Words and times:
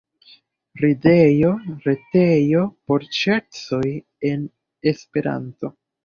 Ridejo, 0.83 1.49
retejo 1.87 2.63
por 2.91 3.05
ŝercoj 3.17 3.83
en 4.31 4.47
Esperanto. 4.93 5.71